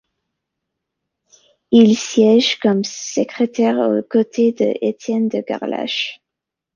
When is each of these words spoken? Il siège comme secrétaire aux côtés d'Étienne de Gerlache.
Il 1.69 1.95
siège 1.95 2.57
comme 2.59 2.83
secrétaire 2.83 3.77
aux 3.77 4.01
côtés 4.01 4.51
d'Étienne 4.51 5.27
de 5.27 5.43
Gerlache. 5.47 6.23